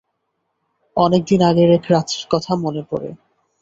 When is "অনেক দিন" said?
0.97-1.41